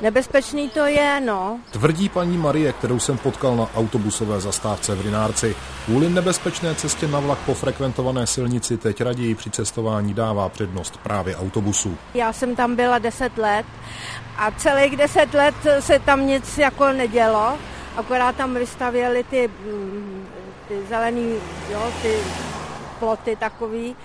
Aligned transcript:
Nebezpečný 0.00 0.68
to 0.68 0.86
je, 0.86 1.20
no. 1.20 1.60
Tvrdí 1.70 2.08
paní 2.08 2.38
Marie, 2.38 2.72
kterou 2.72 2.98
jsem 2.98 3.18
potkal 3.18 3.56
na 3.56 3.70
autobusové 3.76 4.40
zastávce 4.40 4.94
v 4.94 5.00
Rinárci. 5.00 5.56
Kvůli 5.84 6.10
nebezpečné 6.10 6.74
cestě 6.74 7.08
na 7.08 7.20
vlak 7.20 7.38
po 7.38 7.54
frekventované 7.54 8.26
silnici 8.26 8.76
teď 8.76 9.00
raději 9.00 9.34
při 9.34 9.50
cestování 9.50 10.14
dává 10.14 10.48
přednost 10.48 10.96
právě 10.96 11.36
autobusu. 11.36 11.98
Já 12.14 12.32
jsem 12.32 12.56
tam 12.56 12.76
byla 12.76 12.98
10 12.98 13.38
let 13.38 13.66
a 14.36 14.50
celých 14.50 14.96
10 14.96 15.34
let 15.34 15.54
se 15.80 15.98
tam 15.98 16.26
nic 16.26 16.58
jako 16.58 16.92
nedělo, 16.92 17.58
akorát 17.96 18.36
tam 18.36 18.54
vystavěli 18.54 19.24
ty, 19.24 19.48
mm, 19.48 20.26
ty 20.68 20.86
zelený, 20.88 21.34
jo, 21.70 21.92
ty 22.02 22.16
ploty 22.98 23.36
takový. 23.36 23.96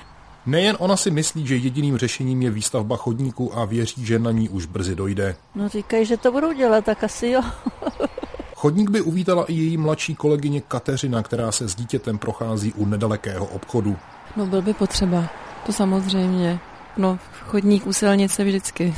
Nejen 0.45 0.75
ona 0.79 0.97
si 0.97 1.11
myslí, 1.11 1.47
že 1.47 1.55
jediným 1.55 1.97
řešením 1.97 2.41
je 2.41 2.49
výstavba 2.49 2.97
chodníku 2.97 3.57
a 3.57 3.65
věří, 3.65 4.05
že 4.05 4.19
na 4.19 4.31
ní 4.31 4.49
už 4.49 4.65
brzy 4.65 4.95
dojde. 4.95 5.35
No 5.55 5.69
říkají, 5.69 6.05
že 6.05 6.17
to 6.17 6.31
budou 6.31 6.53
dělat, 6.53 6.85
tak 6.85 7.03
asi 7.03 7.27
jo. 7.27 7.41
Chodník 8.55 8.89
by 8.89 9.01
uvítala 9.01 9.45
i 9.45 9.53
její 9.53 9.77
mladší 9.77 10.15
kolegyně 10.15 10.61
Kateřina, 10.61 11.23
která 11.23 11.51
se 11.51 11.69
s 11.69 11.75
dítětem 11.75 12.17
prochází 12.17 12.73
u 12.73 12.85
nedalekého 12.85 13.45
obchodu. 13.45 13.97
No 14.35 14.45
byl 14.45 14.61
by 14.61 14.73
potřeba, 14.73 15.29
to 15.65 15.73
samozřejmě. 15.73 16.59
No, 16.97 17.19
chodník 17.45 17.87
u 17.87 17.93
silnice 17.93 18.43
vždycky. 18.43 18.95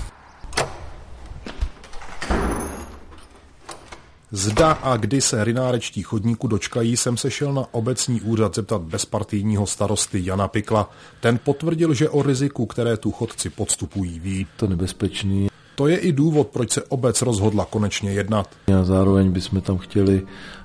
Zda 4.35 4.71
a 4.71 4.97
kdy 4.97 5.21
se 5.21 5.43
rinárečtí 5.43 6.03
chodníku 6.03 6.47
dočkají, 6.47 6.97
jsem 6.97 7.17
se 7.17 7.31
šel 7.31 7.53
na 7.53 7.65
obecní 7.71 8.21
úřad 8.21 8.55
zeptat 8.55 8.81
bezpartijního 8.81 9.67
starosty 9.67 10.21
Jana 10.25 10.47
Pikla. 10.47 10.91
Ten 11.19 11.39
potvrdil, 11.43 11.93
že 11.93 12.09
o 12.09 12.21
riziku, 12.21 12.65
které 12.65 12.97
tu 12.97 13.11
chodci 13.11 13.49
podstupují, 13.49 14.19
ví. 14.19 14.47
To 14.57 14.67
nebezpečný. 14.67 15.47
To 15.75 15.87
je 15.87 15.97
i 15.97 16.11
důvod, 16.11 16.47
proč 16.47 16.71
se 16.71 16.83
obec 16.83 17.21
rozhodla 17.21 17.65
konečně 17.65 18.11
jednat. 18.11 18.49
A 18.79 18.83
zároveň 18.83 19.31
bychom 19.31 19.61
tam 19.61 19.77
chtěli 19.77 20.21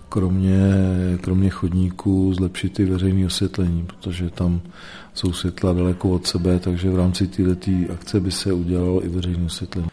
kromě, 0.08 0.60
kromě 1.20 1.50
chodníků 1.50 2.34
zlepšit 2.34 2.80
i 2.80 2.84
veřejné 2.84 3.27
osvětlení, 3.27 3.86
protože 3.86 4.30
tam 4.30 4.60
jsou 5.14 5.32
světla 5.32 5.72
daleko 5.72 6.10
od 6.10 6.27
sebe, 6.27 6.58
takže 6.58 6.90
v 6.90 6.96
rámci 6.96 7.27
této 7.27 7.70
akce 7.92 8.20
by 8.20 8.30
se 8.30 8.52
udělalo 8.52 9.05
i 9.05 9.08
veřejné 9.08 9.46
osvětlení. 9.46 9.88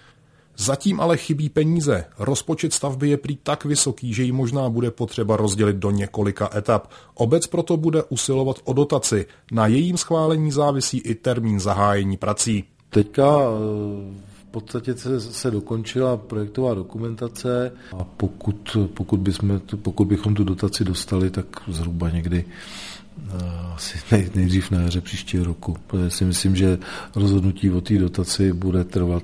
Zatím 0.58 1.00
ale 1.00 1.18
chybí 1.18 1.50
peníze. 1.50 2.06
Rozpočet 2.20 2.74
stavby 2.74 3.10
je 3.10 3.18
prý 3.18 3.38
tak 3.44 3.66
vysoký, 3.66 4.14
že 4.14 4.24
ji 4.24 4.32
možná 4.32 4.70
bude 4.70 4.92
potřeba 4.92 5.38
rozdělit 5.38 5.76
do 5.76 5.92
několika 5.92 6.50
etap. 6.56 6.88
Obec 7.14 7.48
proto 7.48 7.78
bude 7.78 8.04
usilovat 8.04 8.56
o 8.64 8.74
dotaci. 8.74 9.26
Na 9.52 9.68
jejím 9.68 9.98
schválení 9.98 10.52
závisí 10.52 10.98
i 10.98 11.16
termín 11.16 11.60
zahájení 11.60 12.18
prací. 12.18 12.64
Teďka 12.90 13.24
eh, 13.24 14.28
v 14.42 14.46
podstatě 14.52 14.96
se, 14.96 15.22
se 15.22 15.52
dokončila 15.52 16.18
projektová 16.18 16.74
dokumentace 16.74 17.72
a 18.00 18.04
pokud, 18.04 18.78
pokud, 18.94 19.20
bychom, 19.20 19.62
pokud 19.82 20.06
bychom 20.06 20.36
tu 20.36 20.44
dotaci 20.44 20.84
dostali, 20.84 21.30
tak 21.30 21.46
zhruba 21.68 22.10
někdy 22.10 22.46
eh, 22.46 23.34
asi 23.76 23.98
nej, 24.12 24.30
nejdřív 24.36 24.72
na 24.72 24.82
jaře 24.82 25.02
příštího 25.02 25.46
roku. 25.46 25.78
Protože 25.88 26.10
si 26.10 26.26
myslím, 26.26 26.56
že 26.56 26.78
rozhodnutí 27.16 27.72
o 27.72 27.82
té 27.82 27.98
dotaci 27.98 28.54
bude 28.54 28.84
trvat 28.84 29.24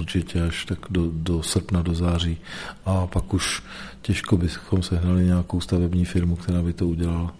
určitě 0.00 0.42
až 0.42 0.64
tak 0.64 0.78
do, 0.90 1.02
do 1.12 1.42
srpna, 1.42 1.82
do 1.82 1.94
září. 1.94 2.38
A 2.84 3.06
pak 3.06 3.34
už 3.34 3.62
těžko 4.02 4.36
bychom 4.36 4.82
sehnali 4.82 5.24
nějakou 5.24 5.60
stavební 5.60 6.04
firmu, 6.04 6.36
která 6.36 6.62
by 6.62 6.72
to 6.72 6.88
udělala. 6.88 7.34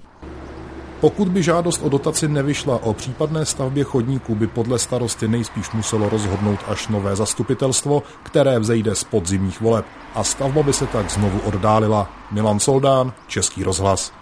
Pokud 1.05 1.29
by 1.29 1.43
žádost 1.43 1.83
o 1.83 1.89
dotaci 1.89 2.29
nevyšla, 2.29 2.83
o 2.83 2.93
případné 2.93 3.45
stavbě 3.47 3.85
chodníků 3.85 4.35
by 4.35 4.47
podle 4.47 4.79
starosty 4.79 5.29
nejspíš 5.29 5.71
muselo 5.71 6.09
rozhodnout 6.09 6.61
až 6.69 6.89
nové 6.89 7.17
zastupitelstvo, 7.17 8.03
které 8.23 8.59
vzejde 8.59 8.95
z 8.95 9.05
podzimních 9.05 9.61
voleb. 9.61 9.85
A 10.15 10.25
stavba 10.25 10.63
by 10.63 10.73
se 10.73 10.87
tak 10.87 11.11
znovu 11.11 11.39
oddálila. 11.39 12.11
Milan 12.31 12.61
Soldán, 12.61 13.13
Český 13.29 13.65
rozhlas. 13.65 14.13